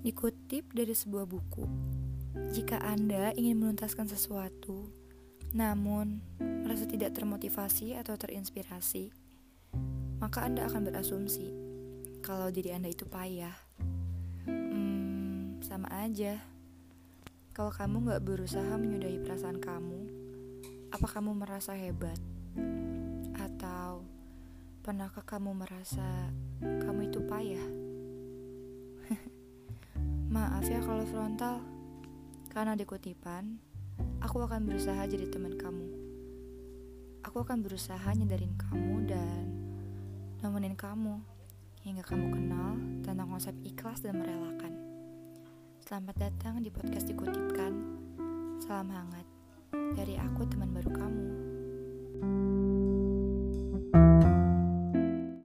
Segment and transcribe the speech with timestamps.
[0.00, 1.68] Dikutip dari sebuah buku,
[2.56, 4.88] jika Anda ingin menuntaskan sesuatu,
[5.52, 9.12] namun merasa tidak termotivasi atau terinspirasi,
[10.16, 11.52] maka Anda akan berasumsi
[12.24, 13.52] kalau diri Anda itu payah.
[14.48, 16.40] Hmm, sama aja.
[17.52, 20.00] Kalau kamu gak berusaha menyudahi perasaan kamu,
[20.96, 22.16] apa kamu merasa hebat?
[23.36, 24.08] Atau
[24.80, 26.32] pernahkah kamu merasa
[26.64, 27.89] kamu itu payah?
[30.40, 31.60] Maaf ya kalau frontal,
[32.48, 33.60] karena di kutipan,
[34.24, 35.84] aku akan berusaha jadi teman kamu.
[37.28, 39.44] Aku akan berusaha nyadarin kamu dan
[40.40, 41.20] nemenin kamu
[41.84, 42.72] hingga kamu kenal
[43.04, 44.80] tentang konsep ikhlas dan merelakan.
[45.84, 47.76] Selamat datang di podcast dikutipkan.
[48.64, 49.28] Salam hangat
[49.92, 51.39] dari aku teman baru kamu.